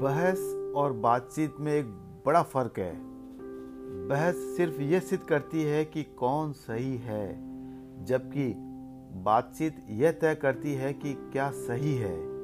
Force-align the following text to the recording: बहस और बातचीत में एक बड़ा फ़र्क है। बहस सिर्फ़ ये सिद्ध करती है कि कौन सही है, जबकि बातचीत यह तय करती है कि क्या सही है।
बहस 0.00 0.72
और 0.76 0.92
बातचीत 0.92 1.54
में 1.60 1.72
एक 1.74 1.86
बड़ा 2.26 2.42
फ़र्क 2.42 2.78
है। 2.78 2.94
बहस 4.08 4.36
सिर्फ़ 4.56 4.80
ये 4.82 5.00
सिद्ध 5.00 5.24
करती 5.24 5.62
है 5.62 5.84
कि 5.84 6.02
कौन 6.02 6.52
सही 6.52 6.96
है, 6.96 7.28
जबकि 8.04 8.54
बातचीत 9.20 9.84
यह 9.90 10.12
तय 10.12 10.34
करती 10.34 10.74
है 10.74 10.92
कि 10.92 11.12
क्या 11.12 11.50
सही 11.50 11.94
है। 11.94 12.39